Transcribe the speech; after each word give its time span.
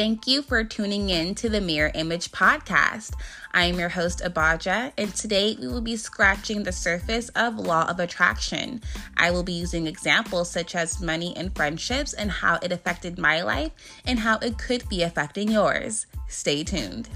Thank 0.00 0.26
you 0.26 0.40
for 0.40 0.64
tuning 0.64 1.10
in 1.10 1.34
to 1.34 1.50
the 1.50 1.60
Mirror 1.60 1.90
Image 1.94 2.32
Podcast. 2.32 3.12
I 3.52 3.66
am 3.66 3.78
your 3.78 3.90
host, 3.90 4.22
Abaja, 4.24 4.94
and 4.96 5.14
today 5.14 5.58
we 5.60 5.68
will 5.68 5.82
be 5.82 5.94
scratching 5.96 6.62
the 6.62 6.72
surface 6.72 7.28
of 7.36 7.58
Law 7.58 7.86
of 7.86 8.00
Attraction. 8.00 8.80
I 9.18 9.30
will 9.30 9.42
be 9.42 9.52
using 9.52 9.86
examples 9.86 10.50
such 10.50 10.74
as 10.74 11.02
money 11.02 11.36
and 11.36 11.54
friendships 11.54 12.14
and 12.14 12.30
how 12.30 12.58
it 12.62 12.72
affected 12.72 13.18
my 13.18 13.42
life 13.42 13.72
and 14.06 14.18
how 14.18 14.38
it 14.38 14.56
could 14.56 14.88
be 14.88 15.02
affecting 15.02 15.50
yours. 15.50 16.06
Stay 16.28 16.64
tuned. 16.64 17.10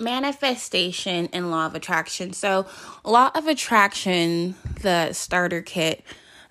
Manifestation 0.00 1.28
and 1.32 1.52
Law 1.52 1.66
of 1.66 1.76
Attraction. 1.76 2.32
So, 2.32 2.66
Law 3.04 3.30
of 3.36 3.46
Attraction, 3.46 4.56
the 4.82 5.12
starter 5.12 5.62
kit 5.62 6.04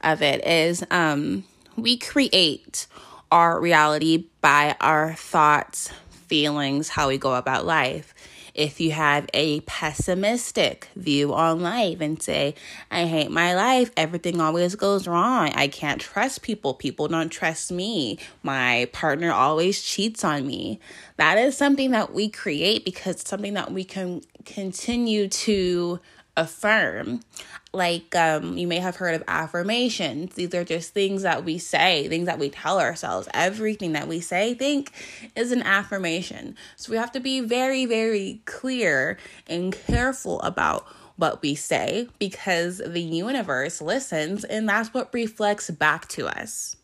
of 0.06 0.22
it 0.22 0.46
is 0.46 0.84
um, 0.92 1.44
we 1.76 1.98
create 1.98 2.88
our 3.32 3.60
reality 3.60 4.26
by 4.42 4.76
our 4.80 5.14
thoughts, 5.16 5.90
feelings, 6.10 6.90
how 6.90 7.08
we 7.10 7.18
go 7.18 7.36
about 7.36 7.66
life. 7.66 8.14
If 8.54 8.80
you 8.80 8.92
have 8.92 9.28
a 9.34 9.60
pessimistic 9.62 10.88
view 10.96 11.34
on 11.34 11.60
life 11.60 12.00
and 12.00 12.22
say, 12.22 12.56
I 12.90 13.04
hate 13.04 13.30
my 13.30 13.54
life, 13.54 13.92
everything 13.98 14.40
always 14.40 14.76
goes 14.76 15.10
wrong, 15.10 15.50
I 15.56 15.68
can't 15.68 16.00
trust 16.00 16.42
people, 16.42 16.74
people 16.74 17.10
don't 17.10 17.28
trust 17.28 17.70
me, 17.70 18.18
my 18.44 18.88
partner 18.94 19.34
always 19.34 19.82
cheats 19.82 20.24
on 20.24 20.48
me, 20.48 20.80
that 21.18 21.38
is 21.38 21.58
something 21.58 21.92
that 21.92 22.14
we 22.14 22.30
create 22.30 22.86
because 22.86 23.18
it's 23.18 23.30
something 23.30 23.56
that 23.56 23.74
we 23.74 23.84
can 23.84 24.22
continue 24.46 25.28
to 25.28 26.00
affirm. 26.38 27.22
Like 27.74 28.16
um, 28.16 28.58
you 28.58 28.68
may 28.68 28.80
have 28.80 28.96
heard 28.96 29.16
of 29.16 29.24
affirmations. 29.28 30.36
These 30.36 30.54
are 30.54 30.64
just 30.64 30.94
things 30.94 31.24
that 31.24 31.44
we 31.44 31.58
say 31.58 32.08
things 32.08 32.28
that 32.28 32.40
we 32.40 32.50
tell 32.50 32.80
ourselves. 32.80 33.28
Everything 33.34 33.94
that 33.94 34.08
we 34.08 34.22
say 34.22 34.54
think 34.54 34.92
is 35.36 35.52
an 35.52 35.62
affirmation. 35.64 36.56
So 36.78 36.92
we 36.92 36.98
have 36.98 37.12
to 37.14 37.20
be 37.20 37.42
very 37.42 37.86
very 37.86 38.42
clear 38.46 39.18
and 39.48 39.74
careful 39.74 40.42
about 40.42 40.88
what 41.18 41.42
we 41.42 41.56
say 41.56 42.08
because 42.20 42.82
the 42.86 43.02
universe 43.02 43.82
listens 43.82 44.44
and 44.44 44.68
that's 44.68 44.94
what 44.94 45.14
reflects 45.14 45.70
back 45.70 46.08
to 46.10 46.28
us. 46.28 46.76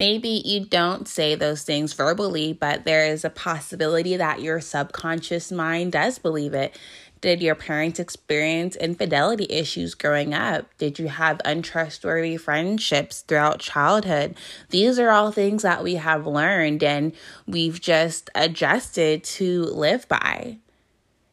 Maybe 0.00 0.42
you 0.44 0.64
don't 0.64 1.08
say 1.08 1.34
those 1.34 1.64
things 1.64 1.92
verbally, 1.92 2.52
but 2.52 2.84
there 2.84 3.06
is 3.06 3.24
a 3.24 3.30
possibility 3.30 4.16
that 4.16 4.40
your 4.40 4.60
subconscious 4.60 5.50
mind 5.50 5.90
does 5.90 6.20
believe 6.20 6.54
it. 6.54 6.78
Did 7.20 7.42
your 7.42 7.56
parents 7.56 7.98
experience 7.98 8.76
infidelity 8.76 9.46
issues 9.50 9.94
growing 9.94 10.34
up? 10.34 10.66
Did 10.78 10.98
you 10.98 11.08
have 11.08 11.40
untrustworthy 11.44 12.36
friendships 12.36 13.22
throughout 13.22 13.58
childhood? 13.58 14.36
These 14.70 14.98
are 14.98 15.10
all 15.10 15.32
things 15.32 15.62
that 15.62 15.82
we 15.82 15.94
have 15.96 16.26
learned 16.26 16.82
and 16.84 17.12
we've 17.46 17.80
just 17.80 18.30
adjusted 18.34 19.24
to 19.24 19.64
live 19.64 20.06
by. 20.08 20.58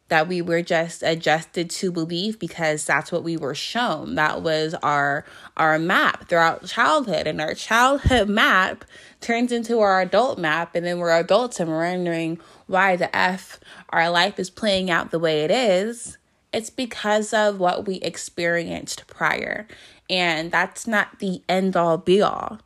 That 0.07 0.27
we 0.27 0.41
were 0.41 0.61
just 0.61 1.01
adjusted 1.01 1.69
to 1.71 1.91
believe 1.91 2.37
because 2.39 2.85
that's 2.85 3.11
what 3.11 3.23
we 3.23 3.37
were 3.37 3.55
shown. 3.55 4.15
That 4.15 4.43
was 4.43 4.75
our 4.75 5.25
our 5.57 5.79
map 5.79 6.29
throughout 6.29 6.65
childhood. 6.65 7.25
And 7.25 7.41
our 7.41 7.55
childhood 7.55 8.29
map 8.29 8.85
turns 9.19 9.51
into 9.51 9.79
our 9.79 10.01
adult 10.01 10.37
map 10.37 10.75
and 10.75 10.85
then 10.85 10.99
we're 10.99 11.17
adults 11.17 11.59
and 11.59 11.69
we're 11.69 11.89
wondering 11.89 12.39
why 12.67 12.95
the 12.95 13.15
F 13.15 13.59
our 13.89 14.09
life 14.09 14.39
is 14.39 14.49
playing 14.49 14.89
out 14.89 15.11
the 15.11 15.19
way 15.19 15.43
it 15.43 15.51
is, 15.51 16.17
it's 16.53 16.69
because 16.69 17.33
of 17.33 17.59
what 17.59 17.85
we 17.85 17.95
experienced 17.95 19.07
prior. 19.07 19.67
And 20.09 20.51
that's 20.51 20.87
not 20.87 21.19
the 21.19 21.41
end 21.49 21.75
all 21.75 21.97
be 21.97 22.21
all. 22.21 22.59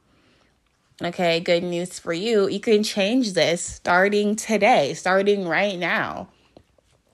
Okay, 1.01 1.40
good 1.40 1.63
news 1.63 1.97
for 1.97 2.12
you. 2.12 2.50
You 2.50 2.59
can 2.59 2.84
change 2.84 3.34
this 3.34 3.63
starting 3.63 4.35
today, 4.35 4.94
starting 4.94 5.47
right 5.47 5.79
now. 5.79 6.28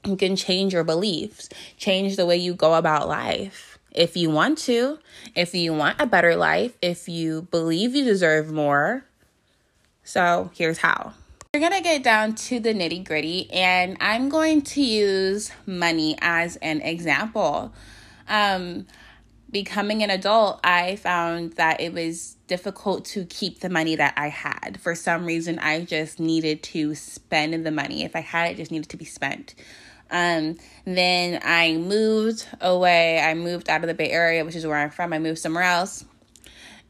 You 0.06 0.16
can 0.16 0.36
change 0.36 0.74
your 0.74 0.84
beliefs, 0.84 1.50
change 1.78 2.16
the 2.16 2.26
way 2.26 2.38
you 2.38 2.56
go 2.56 2.74
about 2.74 3.08
life. 3.08 3.78
If 3.92 4.18
you 4.18 4.30
want 4.30 4.58
to, 4.60 5.00
if 5.36 5.54
you 5.56 5.74
want 5.74 6.02
a 6.02 6.06
better 6.06 6.36
life, 6.36 6.76
if 6.82 7.08
you 7.08 7.44
believe 7.44 7.96
you 7.96 8.04
deserve 8.04 8.52
more. 8.52 9.06
So, 10.04 10.52
here's 10.54 10.80
how. 10.80 11.14
We're 11.56 11.70
going 11.70 11.72
to 11.72 11.80
get 11.82 12.04
down 12.04 12.36
to 12.36 12.60
the 12.60 12.74
nitty 12.74 13.06
gritty, 13.06 13.50
and 13.50 13.96
I'm 14.02 14.28
going 14.28 14.62
to 14.64 14.82
use 14.82 15.54
money 15.66 16.18
as 16.20 16.58
an 16.58 16.82
example. 16.82 17.74
Um, 18.28 18.88
becoming 19.50 20.04
an 20.04 20.10
adult, 20.10 20.60
I 20.66 20.98
found 20.98 21.54
that 21.54 21.80
it 21.80 21.94
was 21.94 22.36
difficult 22.48 23.06
to 23.06 23.24
keep 23.24 23.62
the 23.62 23.70
money 23.70 23.96
that 23.96 24.16
I 24.18 24.28
had. 24.28 24.82
For 24.82 24.96
some 24.96 25.26
reason, 25.26 25.58
I 25.60 25.86
just 25.86 26.20
needed 26.20 26.62
to 26.64 26.94
spend 26.94 27.66
the 27.66 27.72
money. 27.72 28.04
If 28.04 28.18
I 28.18 28.20
had 28.20 28.50
it, 28.50 28.56
it 28.56 28.58
just 28.58 28.72
needed 28.72 28.90
to 28.90 28.98
be 28.98 29.06
spent. 29.06 29.56
Um, 30.12 30.58
then 30.84 31.40
I 31.42 31.78
moved 31.78 32.50
away. 32.60 33.22
I 33.22 33.34
moved 33.34 33.70
out 33.70 33.82
of 33.82 33.88
the 33.88 33.94
Bay 33.94 34.12
Area, 34.12 34.44
which 34.44 34.58
is 34.58 34.68
where 34.68 34.76
I'm 34.76 34.90
from. 34.90 35.14
I 35.14 35.20
moved 35.20 35.40
somewhere 35.40 35.64
else 35.64 36.04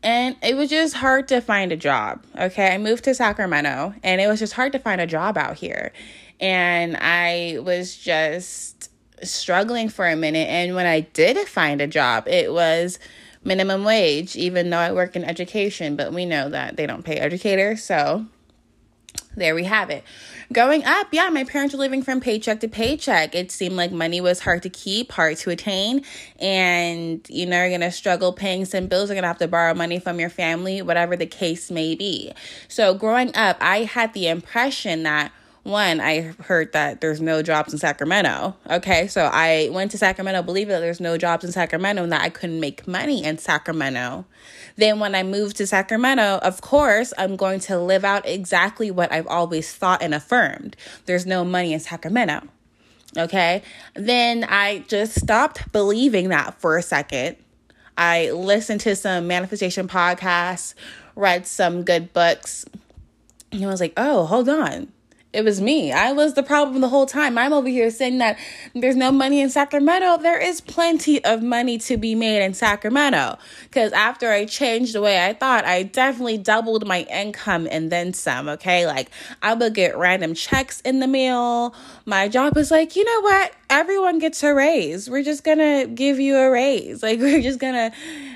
and 0.06 0.36
it 0.44 0.56
was 0.56 0.70
just 0.70 0.94
hard 0.94 1.28
to 1.30 1.42
find 1.42 1.72
a 1.72 1.76
job. 1.76 2.24
Okay, 2.40 2.74
I 2.74 2.78
moved 2.78 3.04
to 3.06 3.16
Sacramento 3.16 3.96
and 4.04 4.22
it 4.22 4.28
was 4.28 4.38
just 4.38 4.54
hard 4.54 4.72
to 4.74 4.80
find 4.80 5.02
a 5.02 5.08
job 5.08 5.36
out 5.36 5.56
here. 5.56 5.92
And 6.40 6.96
I 6.96 7.58
was 7.64 7.98
just 7.98 8.92
struggling 9.24 9.90
for 9.90 10.08
a 10.08 10.16
minute. 10.16 10.48
And 10.48 10.76
when 10.76 10.86
I 10.86 11.00
did 11.00 11.48
find 11.48 11.82
a 11.82 11.88
job, 11.88 12.28
it 12.28 12.54
was 12.54 13.00
minimum 13.44 13.84
wage, 13.84 14.36
even 14.36 14.70
though 14.70 14.78
I 14.78 14.92
work 14.92 15.16
in 15.16 15.24
education. 15.24 15.96
But 15.96 16.14
we 16.14 16.26
know 16.26 16.50
that 16.50 16.78
they 16.78 16.86
don't 16.86 17.04
pay 17.04 17.16
educators. 17.16 17.84
So 17.84 18.28
there 19.35 19.56
we 19.56 19.63
have 19.66 19.90
it. 19.90 20.03
Growing 20.53 20.84
up, 20.84 21.07
yeah, 21.12 21.29
my 21.29 21.44
parents 21.44 21.73
were 21.73 21.79
living 21.79 22.03
from 22.03 22.22
paycheck 22.22 22.59
to 22.62 22.68
paycheck. 22.68 23.34
It 23.35 23.51
seemed 23.51 23.75
like 23.75 23.91
money 23.91 24.22
was 24.22 24.40
hard 24.40 24.63
to 24.63 24.69
keep, 24.69 25.12
hard 25.12 25.38
to 25.38 25.50
attain, 25.50 26.03
and 26.40 27.25
you 27.29 27.45
know, 27.45 27.62
you're 27.62 27.72
gonna 27.72 27.91
struggle 27.91 28.34
paying 28.34 28.66
some 28.66 28.88
bills, 28.88 29.09
you're 29.09 29.16
gonna 29.16 29.28
have 29.28 29.38
to 29.40 29.47
borrow 29.47 29.74
money 29.74 30.00
from 30.00 30.19
your 30.19 30.29
family, 30.29 30.81
whatever 30.81 31.16
the 31.16 31.25
case 31.25 31.72
may 31.72 31.95
be. 31.95 32.31
So, 32.68 32.94
growing 32.94 33.35
up, 33.35 33.57
I 33.59 33.84
had 33.84 34.13
the 34.13 34.28
impression 34.28 35.03
that 35.03 35.31
one, 35.66 36.00
I 36.00 36.34
heard 36.44 36.74
that 36.74 37.02
there's 37.02 37.20
no 37.20 37.42
jobs 37.42 37.74
in 37.74 37.80
Sacramento. 37.80 38.56
Okay, 38.70 39.08
so 39.08 39.26
I 39.34 39.70
went 39.72 39.90
to 39.92 39.98
Sacramento, 39.98 40.44
believe 40.44 40.68
that 40.68 40.80
there's 40.80 41.00
no 41.00 41.18
jobs 41.18 41.44
in 41.44 41.52
Sacramento 41.52 42.03
and 42.03 42.12
that 42.12 42.22
I 42.22 42.30
couldn't 42.30 42.59
make 42.59 42.88
money 42.88 43.24
in 43.24 43.40
Sacramento. 43.40 44.25
Then, 44.75 45.00
when 45.00 45.16
I 45.16 45.24
moved 45.24 45.58
to 45.58 45.66
Sacramento, 45.66 46.38
of 46.44 46.62
course, 46.62 47.14
I'm 47.18 47.36
going 47.36 47.59
to 47.62 47.80
live 47.80 48.06
out 48.06 48.28
exactly 48.28 48.92
what 48.92 49.12
I've 49.12 49.25
always 49.25 49.74
thought 49.74 50.04
and 50.04 50.14
affirmed 50.14 50.75
there's 51.08 51.25
no 51.25 51.44
money 51.44 51.74
in 51.74 51.80
Sacramento. 51.80 52.48
Okay, 53.18 53.64
then 53.96 54.44
I 54.44 54.86
just 54.88 55.20
stopped 55.20 55.72
believing 55.72 56.30
that 56.30 56.62
for 56.62 56.78
a 56.78 56.84
second. 56.84 57.38
I 57.98 58.30
listened 58.30 58.81
to 58.81 58.96
some 58.96 59.25
manifestation 59.25 59.88
podcasts, 59.88 60.75
read 61.16 61.48
some 61.48 61.81
good 61.81 62.14
books, 62.14 62.66
and 63.52 63.64
I 63.64 63.68
was 63.68 63.80
like, 63.80 63.94
oh, 63.98 64.25
hold 64.25 64.48
on 64.48 64.92
it 65.35 65.44
was 65.44 65.59
me. 65.59 65.91
I 65.91 66.13
was 66.13 66.34
the 66.34 66.44
problem 66.44 66.79
the 66.79 66.88
whole 66.88 67.06
time. 67.06 67.38
I'm 67.38 67.51
over 67.51 67.68
here 67.68 67.91
saying 67.91 68.19
that 68.19 68.40
there's 68.73 68.96
no 68.96 69.12
money 69.12 69.41
in 69.41 69.50
Sacramento. 69.50 70.18
There 70.18 70.40
is 70.40 70.62
plenty 70.62 71.23
of 71.25 71.44
money 71.44 71.78
to 71.79 71.97
be 71.97 72.16
made 72.16 72.44
in 72.44 72.53
Sacramento. 72.53 73.38
Because 73.63 73.91
after 73.91 74.31
I 74.31 74.45
changed 74.45 74.94
the 74.94 75.01
way 75.01 75.25
I 75.25 75.34
thought, 75.34 75.66
I 75.66 75.84
definitely 75.84 76.38
doubled 76.38 76.88
my 76.88 77.01
income 77.03 77.68
and 77.69 77.91
then 77.91 78.13
some. 78.13 78.47
Okay. 78.47 78.88
Like 78.88 79.12
I 79.41 79.53
would 79.53 79.74
get 79.74 79.97
random 79.97 80.34
checks 80.34 80.79
in 80.81 81.01
the 81.01 81.07
mail. 81.07 81.75
My 82.06 82.29
job 82.29 82.56
was 82.56 82.72
like, 82.72 82.95
you 82.95 83.03
know 83.03 83.22
what? 83.22 83.51
Everyone 83.75 84.19
gets 84.19 84.42
a 84.42 84.54
raise. 84.54 85.10
We're 85.10 85.22
just 85.22 85.44
to 85.60 85.86
give 85.94 86.18
you 86.18 86.38
a 86.38 86.50
raise. 86.50 87.04
Like 87.04 87.19
we're 87.19 87.42
just 87.42 87.60
to 87.74 87.92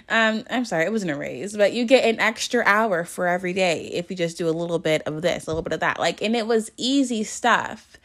um, 0.10 0.44
I'm 0.50 0.66
sorry, 0.66 0.86
it 0.86 0.92
wasn't 0.92 1.12
a 1.12 1.16
raise, 1.16 1.56
but 1.56 1.72
you 1.72 1.86
get 1.86 2.04
an 2.04 2.20
extra 2.20 2.64
hour 2.66 3.06
for 3.06 3.26
every 3.28 3.54
day 3.54 3.90
if 3.94 4.10
you 4.10 4.18
just 4.18 4.38
do 4.38 4.50
a 4.50 4.52
little 4.52 4.80
bit 4.80 5.04
of 5.04 5.22
this, 5.22 5.46
a 5.46 5.50
little 5.50 5.62
bit 5.62 5.72
of 5.72 5.80
that. 5.80 6.00
Like, 6.00 6.22
and 6.22 6.36
it 6.36 6.46
was 6.46 6.72
easy 6.78 7.24
stuff. 7.24 7.96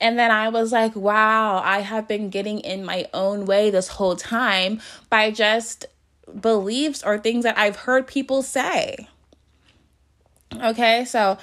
And 0.00 0.18
then 0.18 0.30
I 0.30 0.48
was 0.48 0.72
like, 0.72 0.94
wow, 0.94 1.62
I 1.64 1.80
have 1.80 2.08
been 2.08 2.30
getting 2.30 2.60
in 2.60 2.84
my 2.84 3.06
own 3.14 3.46
way 3.46 3.70
this 3.70 3.88
whole 3.88 4.16
time 4.16 4.80
by 5.08 5.30
just 5.30 5.86
beliefs 6.40 7.02
or 7.02 7.16
things 7.16 7.44
that 7.44 7.56
I've 7.56 7.76
heard 7.76 8.06
people 8.06 8.42
say. 8.42 9.08
Okay, 10.60 11.04
so 11.04 11.38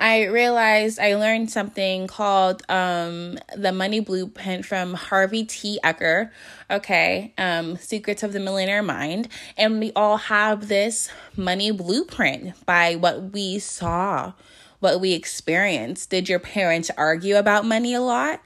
I 0.00 0.24
realized 0.24 0.98
I 0.98 1.16
learned 1.16 1.50
something 1.50 2.06
called 2.06 2.62
um, 2.70 3.38
the 3.54 3.70
money 3.70 4.00
blueprint 4.00 4.64
from 4.64 4.94
Harvey 4.94 5.44
T. 5.44 5.78
Eker. 5.84 6.30
Okay, 6.70 7.34
um, 7.36 7.76
Secrets 7.76 8.22
of 8.22 8.32
the 8.32 8.40
Millionaire 8.40 8.82
Mind. 8.82 9.28
And 9.58 9.78
we 9.78 9.92
all 9.94 10.16
have 10.16 10.68
this 10.68 11.10
money 11.36 11.70
blueprint 11.70 12.54
by 12.64 12.94
what 12.94 13.34
we 13.34 13.58
saw, 13.58 14.32
what 14.78 15.02
we 15.02 15.12
experienced. 15.12 16.08
Did 16.08 16.30
your 16.30 16.38
parents 16.38 16.90
argue 16.96 17.36
about 17.36 17.66
money 17.66 17.92
a 17.92 18.00
lot? 18.00 18.40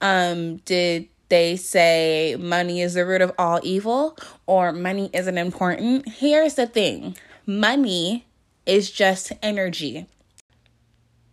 Um, 0.00 0.58
did 0.58 1.08
they 1.30 1.56
say 1.56 2.36
money 2.38 2.80
is 2.80 2.94
the 2.94 3.04
root 3.04 3.22
of 3.22 3.32
all 3.36 3.58
evil 3.64 4.16
or 4.46 4.70
money 4.70 5.10
isn't 5.12 5.36
important? 5.36 6.08
Here's 6.08 6.54
the 6.54 6.68
thing 6.68 7.16
money 7.44 8.24
is 8.66 8.88
just 8.88 9.32
energy. 9.42 10.06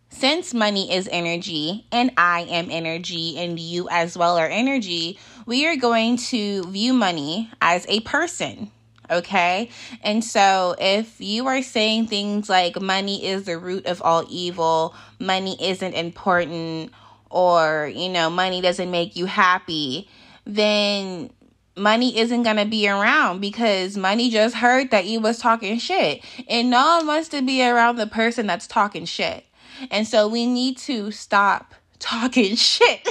Since 0.09 0.53
money 0.53 0.91
is 0.93 1.07
energy 1.11 1.85
and 1.91 2.11
I 2.17 2.41
am 2.41 2.69
energy 2.71 3.37
and 3.37 3.59
you 3.59 3.87
as 3.89 4.17
well 4.17 4.37
are 4.37 4.47
energy, 4.47 5.19
we 5.45 5.67
are 5.67 5.75
going 5.75 6.17
to 6.17 6.63
view 6.63 6.93
money 6.93 7.49
as 7.61 7.85
a 7.87 8.01
person. 8.01 8.71
Okay. 9.09 9.69
And 10.03 10.23
so 10.23 10.75
if 10.79 11.19
you 11.19 11.47
are 11.47 11.61
saying 11.61 12.07
things 12.07 12.49
like 12.49 12.79
money 12.79 13.25
is 13.25 13.45
the 13.45 13.57
root 13.57 13.85
of 13.85 14.01
all 14.01 14.25
evil, 14.29 14.93
money 15.19 15.57
isn't 15.59 15.93
important, 15.93 16.91
or, 17.31 17.91
you 17.93 18.09
know, 18.09 18.29
money 18.29 18.61
doesn't 18.61 18.89
make 18.89 19.15
you 19.15 19.25
happy, 19.25 20.09
then 20.45 21.31
money 21.75 22.17
isn't 22.17 22.43
to 22.43 22.65
be 22.65 22.89
around 22.89 23.39
because 23.39 23.95
money 23.95 24.29
just 24.29 24.55
heard 24.55 24.91
that 24.91 25.05
you 25.05 25.19
was 25.19 25.39
talking 25.39 25.79
shit. 25.79 26.23
And 26.47 26.69
no 26.69 26.97
one 26.97 27.07
wants 27.07 27.29
to 27.29 27.41
be 27.41 27.63
around 27.63 27.95
the 27.95 28.07
person 28.07 28.47
that's 28.47 28.67
talking 28.67 29.05
shit. 29.05 29.45
And 29.91 30.07
so 30.07 30.27
we 30.27 30.45
need 30.45 30.77
to 30.79 31.11
stop 31.11 31.73
talking 31.99 32.55
shit. 32.55 33.07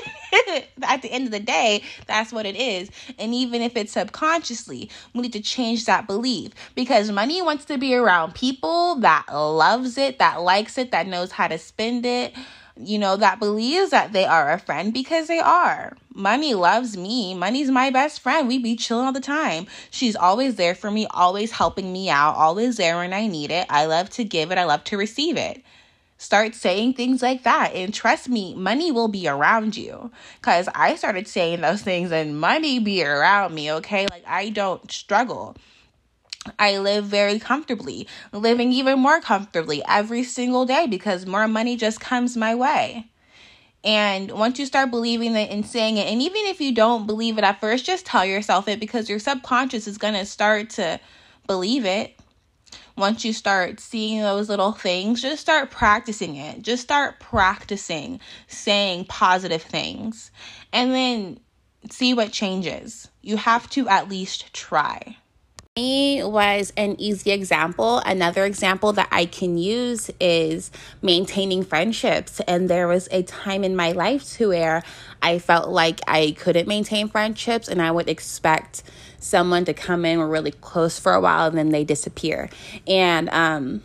At 0.82 1.02
the 1.02 1.10
end 1.10 1.26
of 1.26 1.30
the 1.30 1.40
day, 1.40 1.82
that's 2.06 2.32
what 2.32 2.46
it 2.46 2.56
is. 2.56 2.90
And 3.18 3.34
even 3.34 3.62
if 3.62 3.76
it's 3.76 3.92
subconsciously, 3.92 4.90
we 5.14 5.22
need 5.22 5.32
to 5.34 5.40
change 5.40 5.84
that 5.86 6.06
belief 6.06 6.52
because 6.74 7.10
money 7.10 7.40
wants 7.42 7.64
to 7.66 7.78
be 7.78 7.94
around 7.94 8.34
people 8.34 8.96
that 8.96 9.26
loves 9.30 9.96
it, 9.98 10.18
that 10.18 10.40
likes 10.42 10.78
it, 10.78 10.90
that 10.90 11.06
knows 11.06 11.32
how 11.32 11.48
to 11.48 11.58
spend 11.58 12.04
it, 12.04 12.34
you 12.80 12.98
know, 12.98 13.16
that 13.16 13.40
believes 13.40 13.90
that 13.90 14.12
they 14.12 14.24
are 14.24 14.52
a 14.52 14.58
friend 14.58 14.92
because 14.92 15.28
they 15.28 15.40
are. 15.40 15.96
Money 16.14 16.54
loves 16.54 16.96
me. 16.96 17.34
Money's 17.34 17.70
my 17.70 17.90
best 17.90 18.20
friend. 18.20 18.48
We 18.48 18.58
be 18.58 18.76
chilling 18.76 19.06
all 19.06 19.12
the 19.12 19.20
time. 19.20 19.66
She's 19.90 20.16
always 20.16 20.56
there 20.56 20.74
for 20.74 20.90
me, 20.90 21.06
always 21.10 21.50
helping 21.52 21.92
me 21.92 22.08
out, 22.08 22.34
always 22.36 22.76
there 22.76 22.96
when 22.96 23.12
I 23.12 23.26
need 23.26 23.50
it. 23.50 23.66
I 23.68 23.86
love 23.86 24.10
to 24.10 24.24
give 24.24 24.52
it, 24.52 24.58
I 24.58 24.64
love 24.64 24.84
to 24.84 24.96
receive 24.96 25.36
it. 25.36 25.62
Start 26.20 26.56
saying 26.56 26.94
things 26.94 27.22
like 27.22 27.44
that. 27.44 27.74
And 27.74 27.94
trust 27.94 28.28
me, 28.28 28.52
money 28.54 28.90
will 28.90 29.06
be 29.06 29.28
around 29.28 29.76
you. 29.76 30.10
Because 30.40 30.68
I 30.74 30.96
started 30.96 31.28
saying 31.28 31.60
those 31.60 31.82
things 31.82 32.10
and 32.10 32.38
money 32.38 32.80
be 32.80 33.04
around 33.04 33.54
me, 33.54 33.70
okay? 33.74 34.06
Like 34.10 34.24
I 34.26 34.50
don't 34.50 34.90
struggle. 34.90 35.56
I 36.58 36.78
live 36.78 37.04
very 37.04 37.38
comfortably, 37.38 38.08
living 38.32 38.72
even 38.72 38.98
more 38.98 39.20
comfortably 39.20 39.82
every 39.86 40.24
single 40.24 40.66
day 40.66 40.86
because 40.88 41.24
more 41.24 41.46
money 41.46 41.76
just 41.76 42.00
comes 42.00 42.36
my 42.36 42.54
way. 42.54 43.06
And 43.84 44.32
once 44.32 44.58
you 44.58 44.66
start 44.66 44.90
believing 44.90 45.36
it 45.36 45.50
and 45.50 45.64
saying 45.64 45.98
it, 45.98 46.08
and 46.08 46.20
even 46.20 46.46
if 46.46 46.60
you 46.60 46.74
don't 46.74 47.06
believe 47.06 47.38
it 47.38 47.44
at 47.44 47.60
first, 47.60 47.86
just 47.86 48.04
tell 48.04 48.24
yourself 48.24 48.66
it 48.66 48.80
because 48.80 49.08
your 49.08 49.20
subconscious 49.20 49.86
is 49.86 49.98
going 49.98 50.14
to 50.14 50.26
start 50.26 50.70
to 50.70 50.98
believe 51.46 51.84
it 51.84 52.17
once 52.98 53.24
you 53.24 53.32
start 53.32 53.80
seeing 53.80 54.20
those 54.20 54.48
little 54.48 54.72
things, 54.72 55.22
just 55.22 55.40
start 55.40 55.70
practicing 55.70 56.36
it. 56.36 56.62
Just 56.62 56.82
start 56.82 57.20
practicing 57.20 58.20
saying 58.46 59.06
positive 59.06 59.62
things 59.62 60.30
and 60.72 60.92
then 60.92 61.40
see 61.90 62.12
what 62.12 62.32
changes. 62.32 63.08
You 63.22 63.36
have 63.36 63.70
to 63.70 63.88
at 63.88 64.08
least 64.08 64.52
try. 64.52 65.16
Was 65.78 66.72
an 66.76 67.00
easy 67.00 67.30
example. 67.30 67.98
Another 67.98 68.44
example 68.44 68.92
that 68.94 69.08
I 69.12 69.26
can 69.26 69.58
use 69.58 70.10
is 70.18 70.72
maintaining 71.02 71.62
friendships. 71.62 72.40
And 72.48 72.68
there 72.68 72.88
was 72.88 73.08
a 73.12 73.22
time 73.22 73.62
in 73.62 73.76
my 73.76 73.92
life 73.92 74.28
to 74.32 74.48
where 74.48 74.82
I 75.22 75.38
felt 75.38 75.68
like 75.68 76.00
I 76.08 76.34
couldn't 76.36 76.66
maintain 76.66 77.08
friendships 77.08 77.68
and 77.68 77.80
I 77.80 77.92
would 77.92 78.08
expect 78.08 78.82
someone 79.20 79.64
to 79.66 79.74
come 79.74 80.04
in, 80.04 80.18
we're 80.18 80.26
really 80.26 80.50
close 80.50 80.98
for 80.98 81.14
a 81.14 81.20
while, 81.20 81.46
and 81.46 81.56
then 81.56 81.70
they 81.70 81.84
disappear. 81.84 82.50
And 82.86 83.28
um, 83.30 83.82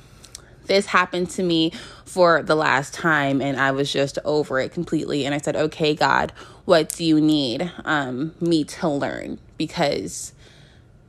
this 0.66 0.88
happened 0.88 1.30
to 1.31 1.44
me 1.44 1.74
for 2.06 2.42
the 2.42 2.56
last 2.56 2.94
time, 2.94 3.42
and 3.42 3.60
I 3.60 3.72
was 3.72 3.92
just 3.92 4.18
over 4.25 4.60
it 4.60 4.72
completely. 4.72 5.25
And 5.25 5.36
I 5.36 5.38
said, 5.38 5.56
Okay, 5.56 5.94
God, 5.96 6.31
what 6.66 6.89
do 6.89 7.04
you 7.04 7.19
need 7.22 7.72
um, 7.86 8.34
me 8.39 8.63
to 8.63 8.88
learn? 8.88 9.39
Because 9.57 10.34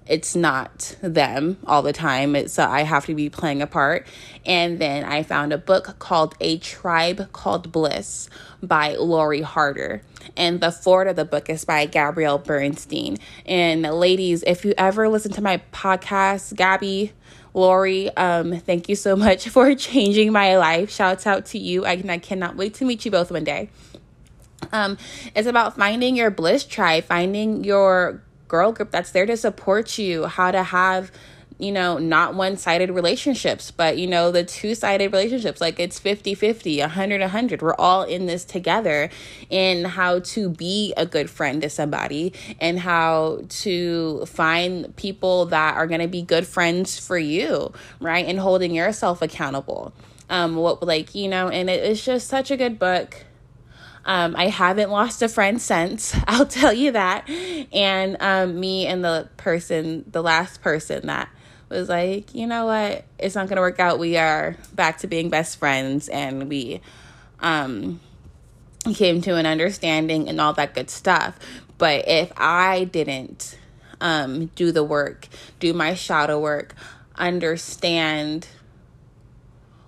it's 0.06 0.36
not 0.36 0.96
them 1.00 1.56
all 1.66 1.82
the 1.82 1.92
time. 1.92 2.36
It's 2.36 2.58
uh, 2.58 2.68
I 2.68 2.82
have 2.82 3.06
to 3.06 3.14
be 3.14 3.30
playing 3.30 3.62
a 3.62 3.66
part. 3.66 4.06
And 4.44 4.78
then 4.78 5.04
I 5.04 5.22
found 5.22 5.52
a 5.52 5.58
book 5.58 5.98
called 5.98 6.34
A 6.40 6.58
Tribe 6.58 7.32
Called 7.32 7.72
Bliss 7.72 8.28
by 8.62 8.96
Lori 8.96 9.40
Harder. 9.40 10.02
And 10.36 10.60
the 10.60 10.70
foreword 10.70 11.08
of 11.08 11.16
the 11.16 11.24
book 11.24 11.48
is 11.48 11.64
by 11.64 11.86
Gabrielle 11.86 12.38
Bernstein. 12.38 13.16
And 13.46 13.82
ladies, 13.82 14.42
if 14.46 14.64
you 14.64 14.74
ever 14.76 15.08
listen 15.08 15.32
to 15.32 15.42
my 15.42 15.62
podcast, 15.72 16.54
Gabby, 16.54 17.12
Lori, 17.54 18.14
um, 18.16 18.58
thank 18.60 18.88
you 18.88 18.96
so 18.96 19.16
much 19.16 19.48
for 19.50 19.74
changing 19.74 20.32
my 20.32 20.56
life. 20.56 20.90
Shouts 20.90 21.26
out 21.26 21.46
to 21.46 21.58
you. 21.58 21.86
I, 21.86 22.02
I 22.08 22.18
cannot 22.18 22.56
wait 22.56 22.74
to 22.74 22.84
meet 22.84 23.04
you 23.04 23.10
both 23.10 23.30
one 23.30 23.44
day. 23.44 23.70
Um, 24.72 24.98
it's 25.34 25.46
about 25.46 25.76
finding 25.76 26.16
your 26.16 26.30
bliss 26.30 26.64
tribe, 26.64 27.04
finding 27.04 27.64
your 27.64 28.22
girl 28.54 28.70
group 28.70 28.92
that's 28.92 29.10
there 29.10 29.26
to 29.26 29.36
support 29.36 29.98
you, 29.98 30.26
how 30.26 30.52
to 30.52 30.62
have 30.62 31.10
you 31.58 31.70
know, 31.70 31.98
not 31.98 32.34
one 32.34 32.56
sided 32.56 32.90
relationships, 32.90 33.70
but, 33.70 33.96
you 33.96 34.08
know, 34.08 34.32
the 34.32 34.42
two 34.42 34.74
sided 34.74 35.12
relationships. 35.12 35.60
Like 35.60 35.78
it's 35.78 35.98
50 36.00 36.34
50, 36.34 36.80
100 36.80 37.20
100. 37.20 37.62
We're 37.62 37.74
all 37.76 38.02
in 38.02 38.26
this 38.26 38.44
together 38.44 39.08
in 39.50 39.84
how 39.84 40.18
to 40.34 40.48
be 40.48 40.92
a 40.96 41.06
good 41.06 41.30
friend 41.30 41.62
to 41.62 41.70
somebody 41.70 42.32
and 42.60 42.80
how 42.80 43.42
to 43.48 44.26
find 44.26 44.94
people 44.96 45.46
that 45.46 45.76
are 45.76 45.86
going 45.86 46.00
to 46.00 46.08
be 46.08 46.22
good 46.22 46.46
friends 46.46 46.98
for 46.98 47.18
you, 47.18 47.72
right? 48.00 48.26
And 48.26 48.40
holding 48.40 48.74
yourself 48.74 49.22
accountable. 49.22 49.92
Um, 50.28 50.56
what, 50.56 50.82
like, 50.82 51.14
you 51.14 51.28
know, 51.28 51.48
and 51.48 51.70
it, 51.70 51.84
it's 51.84 52.04
just 52.04 52.26
such 52.26 52.50
a 52.50 52.56
good 52.56 52.80
book 52.80 53.24
um, 54.04 54.36
I 54.36 54.48
haven't 54.48 54.90
lost 54.90 55.22
a 55.22 55.28
friend 55.28 55.60
since, 55.60 56.14
I'll 56.26 56.46
tell 56.46 56.72
you 56.72 56.92
that. 56.92 57.28
And 57.72 58.16
um, 58.20 58.60
me 58.60 58.86
and 58.86 59.04
the 59.04 59.28
person, 59.36 60.04
the 60.10 60.22
last 60.22 60.60
person 60.62 61.06
that 61.06 61.28
was 61.68 61.88
like, 61.88 62.34
you 62.34 62.46
know 62.46 62.66
what, 62.66 63.04
it's 63.18 63.34
not 63.34 63.48
going 63.48 63.56
to 63.56 63.62
work 63.62 63.80
out. 63.80 63.98
We 63.98 64.16
are 64.16 64.56
back 64.74 64.98
to 64.98 65.06
being 65.06 65.30
best 65.30 65.58
friends 65.58 66.08
and 66.08 66.48
we 66.48 66.80
um, 67.40 68.00
came 68.94 69.20
to 69.22 69.36
an 69.36 69.46
understanding 69.46 70.28
and 70.28 70.40
all 70.40 70.52
that 70.54 70.74
good 70.74 70.90
stuff. 70.90 71.38
But 71.78 72.06
if 72.06 72.32
I 72.36 72.84
didn't 72.84 73.58
um, 74.00 74.46
do 74.54 74.70
the 74.70 74.84
work, 74.84 75.28
do 75.58 75.72
my 75.72 75.94
shadow 75.94 76.38
work, 76.38 76.74
understand 77.16 78.48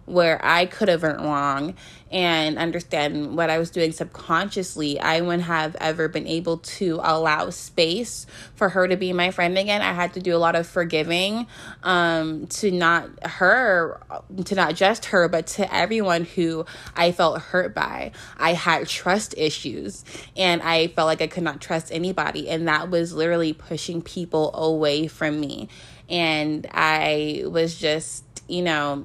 where 0.06 0.42
I 0.44 0.66
could 0.66 0.88
have 0.88 1.02
went 1.02 1.20
wrong 1.20 1.74
and 2.10 2.56
understand 2.56 3.36
what 3.36 3.50
I 3.50 3.58
was 3.58 3.70
doing 3.70 3.90
subconsciously, 3.90 5.00
I 5.00 5.20
wouldn't 5.20 5.42
have 5.42 5.76
ever 5.80 6.08
been 6.08 6.26
able 6.26 6.58
to 6.58 7.00
allow 7.02 7.50
space 7.50 8.26
for 8.54 8.68
her 8.68 8.86
to 8.86 8.96
be 8.96 9.12
my 9.12 9.32
friend 9.32 9.58
again. 9.58 9.82
I 9.82 9.92
had 9.92 10.14
to 10.14 10.20
do 10.20 10.36
a 10.36 10.38
lot 10.38 10.54
of 10.54 10.66
forgiving 10.66 11.46
um, 11.82 12.46
to 12.46 12.70
not 12.70 13.10
her, 13.24 14.00
to 14.44 14.54
not 14.54 14.76
just 14.76 15.06
her, 15.06 15.28
but 15.28 15.48
to 15.48 15.74
everyone 15.74 16.24
who 16.24 16.64
I 16.94 17.10
felt 17.10 17.40
hurt 17.40 17.74
by. 17.74 18.12
I 18.38 18.52
had 18.52 18.86
trust 18.86 19.34
issues 19.36 20.04
and 20.36 20.62
I 20.62 20.88
felt 20.88 21.06
like 21.06 21.22
I 21.22 21.26
could 21.26 21.42
not 21.42 21.60
trust 21.60 21.90
anybody. 21.90 22.48
And 22.48 22.68
that 22.68 22.88
was 22.88 23.14
literally 23.14 23.52
pushing 23.52 24.00
people 24.00 24.54
away 24.54 25.08
from 25.08 25.40
me. 25.40 25.68
And 26.08 26.68
I 26.70 27.42
was 27.46 27.76
just, 27.76 28.24
you 28.46 28.62
know, 28.62 29.04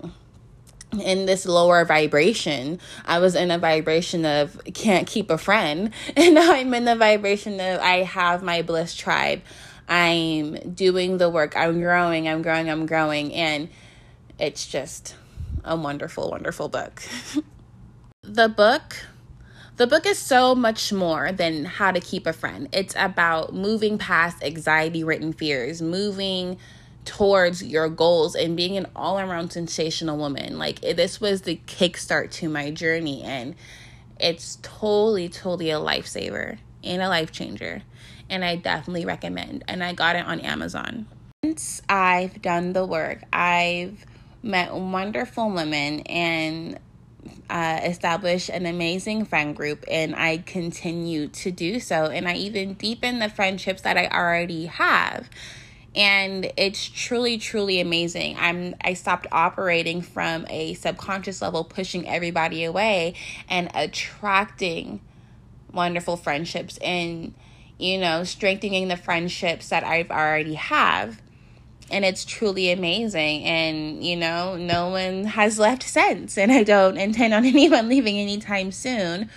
in 0.99 1.25
this 1.25 1.45
lower 1.45 1.85
vibration. 1.85 2.79
I 3.05 3.19
was 3.19 3.35
in 3.35 3.51
a 3.51 3.57
vibration 3.57 4.25
of 4.25 4.59
can't 4.73 5.07
keep 5.07 5.29
a 5.29 5.37
friend. 5.37 5.91
And 6.15 6.35
now 6.35 6.53
I'm 6.53 6.73
in 6.73 6.85
the 6.85 6.95
vibration 6.95 7.59
of 7.59 7.79
I 7.79 8.03
have 8.03 8.43
my 8.43 8.61
bliss 8.61 8.95
tribe. 8.95 9.41
I'm 9.87 10.73
doing 10.73 11.17
the 11.17 11.29
work. 11.29 11.55
I'm 11.55 11.81
growing, 11.81 12.27
I'm 12.27 12.41
growing, 12.41 12.69
I'm 12.69 12.85
growing. 12.85 13.33
And 13.33 13.69
it's 14.39 14.65
just 14.65 15.15
a 15.63 15.75
wonderful, 15.75 16.29
wonderful 16.29 16.69
book. 16.69 17.01
the 18.23 18.49
book. 18.49 19.05
The 19.77 19.87
book 19.87 20.05
is 20.05 20.19
so 20.19 20.53
much 20.53 20.93
more 20.93 21.31
than 21.31 21.65
how 21.65 21.91
to 21.91 21.99
keep 21.99 22.27
a 22.27 22.33
friend. 22.33 22.69
It's 22.71 22.93
about 22.95 23.53
moving 23.53 23.97
past 23.97 24.43
anxiety 24.43 25.03
ridden 25.03 25.33
fears, 25.33 25.81
moving 25.81 26.57
towards 27.05 27.63
your 27.63 27.89
goals 27.89 28.35
and 28.35 28.55
being 28.55 28.77
an 28.77 28.87
all 28.95 29.19
around 29.19 29.51
sensational 29.51 30.17
woman. 30.17 30.57
Like, 30.57 30.81
this 30.81 31.19
was 31.19 31.41
the 31.41 31.59
kickstart 31.67 32.31
to 32.31 32.49
my 32.49 32.71
journey, 32.71 33.23
and 33.23 33.55
it's 34.19 34.59
totally, 34.61 35.29
totally 35.29 35.71
a 35.71 35.79
lifesaver 35.79 36.57
and 36.83 37.01
a 37.01 37.09
life 37.09 37.31
changer. 37.31 37.83
And 38.29 38.45
I 38.45 38.55
definitely 38.55 39.05
recommend. 39.05 39.63
And 39.67 39.83
I 39.83 39.93
got 39.93 40.15
it 40.15 40.25
on 40.25 40.39
Amazon. 40.39 41.07
Since 41.43 41.81
I've 41.89 42.41
done 42.41 42.73
the 42.73 42.85
work, 42.85 43.23
I've 43.33 44.05
met 44.43 44.73
wonderful 44.73 45.49
women 45.49 46.01
and 46.01 46.79
uh, 47.49 47.79
established 47.83 48.49
an 48.49 48.65
amazing 48.65 49.25
friend 49.25 49.55
group, 49.55 49.83
and 49.89 50.15
I 50.15 50.37
continue 50.37 51.27
to 51.27 51.51
do 51.51 51.79
so. 51.79 52.05
And 52.05 52.27
I 52.27 52.35
even 52.35 52.73
deepen 52.75 53.19
the 53.19 53.29
friendships 53.29 53.81
that 53.81 53.97
I 53.97 54.07
already 54.07 54.67
have 54.67 55.29
and 55.95 56.51
it's 56.55 56.87
truly 56.87 57.37
truly 57.37 57.81
amazing. 57.81 58.37
I'm 58.39 58.75
i 58.81 58.93
stopped 58.93 59.27
operating 59.31 60.01
from 60.01 60.45
a 60.49 60.73
subconscious 60.75 61.41
level 61.41 61.63
pushing 61.63 62.07
everybody 62.07 62.63
away 62.63 63.15
and 63.49 63.69
attracting 63.73 65.01
wonderful 65.73 66.17
friendships 66.17 66.77
and 66.77 67.33
you 67.77 67.97
know 67.97 68.23
strengthening 68.23 68.89
the 68.89 68.97
friendships 68.97 69.69
that 69.69 69.83
i've 69.83 70.11
already 70.11 70.55
have. 70.55 71.21
And 71.89 72.05
it's 72.05 72.23
truly 72.23 72.71
amazing. 72.71 73.43
And 73.43 74.01
you 74.03 74.15
know 74.15 74.55
no 74.55 74.89
one 74.89 75.25
has 75.25 75.59
left 75.59 75.83
since. 75.83 76.37
And 76.37 76.51
i 76.53 76.63
don't 76.63 76.97
intend 76.97 77.33
on 77.33 77.45
anyone 77.55 77.89
leaving 77.89 78.17
anytime 78.17 78.71
soon 78.71 79.29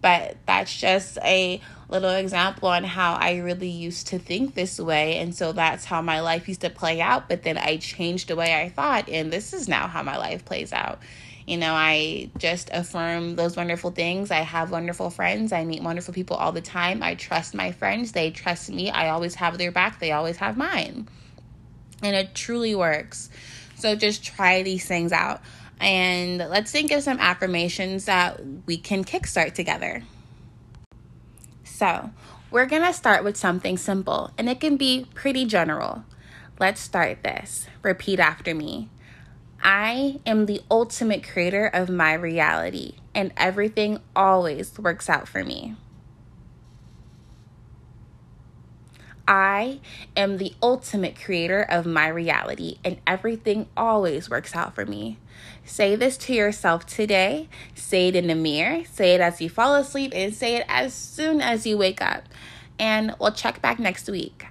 but 0.00 0.36
that's 0.46 0.76
just 0.76 1.18
a 1.22 1.60
little 1.88 2.10
example 2.10 2.68
on 2.68 2.84
how 2.84 3.14
I 3.14 3.36
really 3.36 3.68
used 3.68 4.08
to 4.08 4.18
think 4.18 4.54
this 4.54 4.78
way. 4.78 5.18
And 5.18 5.34
so 5.34 5.52
that's 5.52 5.84
how 5.84 6.02
my 6.02 6.20
life 6.20 6.48
used 6.48 6.62
to 6.62 6.70
play 6.70 7.00
out. 7.00 7.28
But 7.28 7.42
then 7.42 7.58
I 7.58 7.76
changed 7.76 8.28
the 8.28 8.36
way 8.36 8.60
I 8.60 8.68
thought, 8.68 9.08
and 9.08 9.32
this 9.32 9.52
is 9.52 9.68
now 9.68 9.86
how 9.86 10.02
my 10.02 10.16
life 10.16 10.44
plays 10.44 10.72
out. 10.72 10.98
You 11.46 11.58
know, 11.58 11.74
I 11.74 12.30
just 12.38 12.70
affirm 12.72 13.36
those 13.36 13.56
wonderful 13.56 13.92
things. 13.92 14.32
I 14.32 14.40
have 14.40 14.72
wonderful 14.72 15.10
friends. 15.10 15.52
I 15.52 15.64
meet 15.64 15.80
wonderful 15.80 16.12
people 16.12 16.36
all 16.36 16.50
the 16.50 16.60
time. 16.60 17.04
I 17.04 17.14
trust 17.14 17.54
my 17.54 17.70
friends. 17.70 18.10
They 18.10 18.32
trust 18.32 18.68
me. 18.68 18.90
I 18.90 19.10
always 19.10 19.36
have 19.36 19.56
their 19.56 19.70
back. 19.70 20.00
They 20.00 20.10
always 20.10 20.38
have 20.38 20.56
mine. 20.56 21.08
And 22.02 22.16
it 22.16 22.34
truly 22.34 22.74
works. 22.74 23.30
So 23.76 23.94
just 23.94 24.24
try 24.24 24.64
these 24.64 24.84
things 24.86 25.12
out. 25.12 25.40
And 25.80 26.38
let's 26.38 26.72
think 26.72 26.90
of 26.90 27.02
some 27.02 27.18
affirmations 27.18 28.06
that 28.06 28.40
we 28.66 28.78
can 28.78 29.04
kickstart 29.04 29.54
together. 29.54 30.02
So, 31.64 32.10
we're 32.50 32.66
going 32.66 32.82
to 32.82 32.92
start 32.92 33.24
with 33.24 33.36
something 33.36 33.76
simple, 33.76 34.30
and 34.38 34.48
it 34.48 34.60
can 34.60 34.76
be 34.76 35.06
pretty 35.14 35.44
general. 35.44 36.04
Let's 36.58 36.80
start 36.80 37.22
this. 37.22 37.66
Repeat 37.82 38.18
after 38.18 38.54
me. 38.54 38.88
I 39.62 40.20
am 40.24 40.46
the 40.46 40.62
ultimate 40.70 41.22
creator 41.26 41.66
of 41.66 41.90
my 41.90 42.14
reality, 42.14 42.94
and 43.14 43.32
everything 43.36 44.00
always 44.14 44.78
works 44.78 45.10
out 45.10 45.28
for 45.28 45.44
me. 45.44 45.76
I 49.28 49.80
am 50.16 50.38
the 50.38 50.54
ultimate 50.62 51.16
creator 51.20 51.62
of 51.62 51.84
my 51.84 52.06
reality, 52.08 52.78
and 52.84 52.98
everything 53.06 53.66
always 53.76 54.30
works 54.30 54.54
out 54.54 54.74
for 54.74 54.86
me. 54.86 55.18
Say 55.64 55.96
this 55.96 56.16
to 56.18 56.32
yourself 56.32 56.86
today. 56.86 57.48
Say 57.74 58.08
it 58.08 58.16
in 58.16 58.28
the 58.28 58.36
mirror. 58.36 58.84
Say 58.84 59.14
it 59.14 59.20
as 59.20 59.40
you 59.40 59.50
fall 59.50 59.74
asleep, 59.74 60.12
and 60.14 60.32
say 60.32 60.56
it 60.56 60.64
as 60.68 60.94
soon 60.94 61.40
as 61.40 61.66
you 61.66 61.76
wake 61.76 62.00
up. 62.00 62.24
And 62.78 63.14
we'll 63.18 63.32
check 63.32 63.60
back 63.60 63.78
next 63.80 64.08
week. 64.08 64.46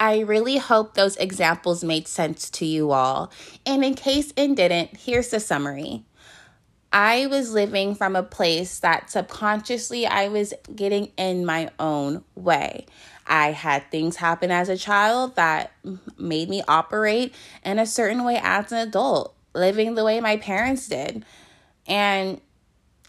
I 0.00 0.20
really 0.20 0.56
hope 0.56 0.94
those 0.94 1.16
examples 1.16 1.84
made 1.84 2.08
sense 2.08 2.50
to 2.50 2.66
you 2.66 2.90
all. 2.90 3.30
And 3.64 3.84
in 3.84 3.94
case 3.94 4.32
it 4.36 4.56
didn't, 4.56 4.96
here's 4.96 5.28
the 5.28 5.38
summary. 5.38 6.04
I 6.94 7.26
was 7.26 7.52
living 7.52 7.96
from 7.96 8.14
a 8.14 8.22
place 8.22 8.78
that 8.78 9.10
subconsciously 9.10 10.06
I 10.06 10.28
was 10.28 10.54
getting 10.76 11.10
in 11.16 11.44
my 11.44 11.70
own 11.80 12.22
way. 12.36 12.86
I 13.26 13.50
had 13.50 13.90
things 13.90 14.14
happen 14.14 14.52
as 14.52 14.68
a 14.68 14.76
child 14.76 15.34
that 15.34 15.72
made 16.16 16.48
me 16.48 16.62
operate 16.68 17.34
in 17.64 17.80
a 17.80 17.86
certain 17.86 18.22
way 18.22 18.38
as 18.40 18.70
an 18.70 18.78
adult, 18.78 19.34
living 19.56 19.96
the 19.96 20.04
way 20.04 20.20
my 20.20 20.36
parents 20.36 20.86
did. 20.86 21.24
And 21.88 22.40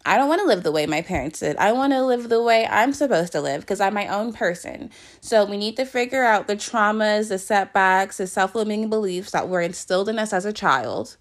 I 0.03 0.17
don't 0.17 0.29
want 0.29 0.41
to 0.41 0.47
live 0.47 0.63
the 0.63 0.71
way 0.71 0.87
my 0.87 1.03
parents 1.03 1.41
did. 1.41 1.55
I 1.57 1.71
want 1.71 1.93
to 1.93 2.03
live 2.03 2.27
the 2.27 2.41
way 2.41 2.65
I'm 2.65 2.91
supposed 2.91 3.33
to 3.33 3.41
live 3.41 3.61
because 3.61 3.81
I'm 3.81 3.93
my 3.93 4.07
own 4.07 4.33
person. 4.33 4.89
So 5.21 5.45
we 5.45 5.57
need 5.57 5.77
to 5.77 5.85
figure 5.85 6.23
out 6.23 6.47
the 6.47 6.55
traumas, 6.55 7.29
the 7.29 7.37
setbacks, 7.37 8.17
the 8.17 8.25
self 8.25 8.55
limiting 8.55 8.89
beliefs 8.89 9.29
that 9.29 9.47
were 9.47 9.61
instilled 9.61 10.09
in 10.09 10.17
us 10.17 10.33
as 10.33 10.45
a 10.45 10.53
child. 10.53 11.17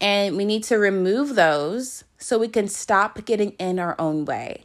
And 0.00 0.36
we 0.36 0.44
need 0.44 0.64
to 0.64 0.76
remove 0.76 1.34
those 1.34 2.04
so 2.18 2.38
we 2.38 2.48
can 2.48 2.68
stop 2.68 3.24
getting 3.24 3.52
in 3.52 3.78
our 3.78 3.94
own 3.98 4.24
way 4.24 4.64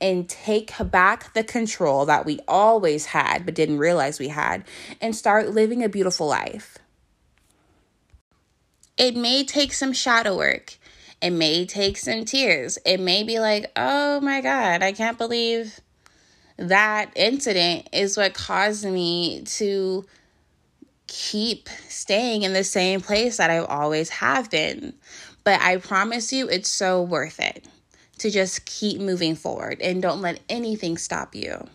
and 0.00 0.28
take 0.28 0.72
back 0.90 1.34
the 1.34 1.44
control 1.44 2.06
that 2.06 2.24
we 2.24 2.40
always 2.48 3.06
had 3.06 3.44
but 3.44 3.54
didn't 3.54 3.78
realize 3.78 4.18
we 4.18 4.28
had 4.28 4.64
and 5.00 5.14
start 5.14 5.50
living 5.50 5.84
a 5.84 5.88
beautiful 5.88 6.26
life. 6.26 6.78
It 8.96 9.16
may 9.16 9.44
take 9.44 9.72
some 9.72 9.92
shadow 9.92 10.36
work. 10.36 10.76
It 11.20 11.30
may 11.30 11.66
take 11.66 11.96
some 11.98 12.24
tears. 12.24 12.78
It 12.86 12.98
may 12.98 13.22
be 13.22 13.38
like, 13.38 13.70
oh 13.76 14.20
my 14.20 14.40
God, 14.40 14.82
I 14.82 14.92
can't 14.92 15.18
believe 15.18 15.80
that 16.56 17.10
incident 17.16 17.88
is 17.92 18.16
what 18.16 18.34
caused 18.34 18.84
me 18.84 19.42
to 19.42 20.04
keep 21.10 21.68
staying 21.88 22.44
in 22.44 22.52
the 22.52 22.62
same 22.62 23.00
place 23.00 23.36
that 23.36 23.50
I 23.50 23.58
always 23.58 24.08
have 24.08 24.48
been. 24.48 24.94
But 25.42 25.60
I 25.60 25.76
promise 25.78 26.32
you, 26.32 26.48
it's 26.48 26.70
so 26.70 27.02
worth 27.02 27.40
it 27.40 27.66
to 28.18 28.30
just 28.30 28.64
keep 28.64 29.00
moving 29.00 29.34
forward 29.34 29.80
and 29.80 30.00
don't 30.00 30.22
let 30.22 30.40
anything 30.48 30.96
stop 30.96 31.34
you. 31.34 31.66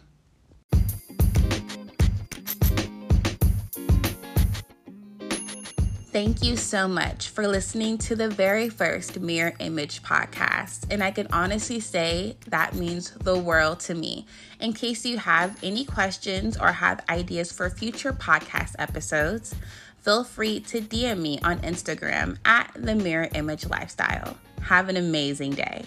Thank 6.16 6.42
you 6.46 6.56
so 6.56 6.88
much 6.88 7.28
for 7.28 7.46
listening 7.46 7.98
to 7.98 8.16
the 8.16 8.30
very 8.30 8.70
first 8.70 9.20
Mirror 9.20 9.56
Image 9.60 10.02
podcast. 10.02 10.86
And 10.90 11.04
I 11.04 11.12
can 11.12 11.28
honestly 11.30 11.82
say 11.82 12.38
that 12.48 12.74
means 12.74 13.12
the 13.12 13.38
world 13.38 13.82
to 13.82 13.96
me. 13.96 14.26
In 14.62 14.72
case 14.72 15.06
you 15.06 15.18
have 15.18 15.62
any 15.62 15.84
questions 15.84 16.56
or 16.56 16.72
have 16.72 17.04
ideas 17.10 17.52
for 17.52 17.70
future 17.70 18.14
podcast 18.14 18.76
episodes, 18.80 19.54
feel 19.98 20.24
free 20.24 20.62
to 20.62 20.80
DM 20.80 21.20
me 21.20 21.38
on 21.44 21.60
Instagram 21.60 22.38
at 22.46 22.72
the 22.76 22.96
Mirror 22.96 23.32
Image 23.36 23.66
Lifestyle. 23.66 24.38
Have 24.62 24.88
an 24.88 24.96
amazing 24.96 25.52
day. 25.52 25.84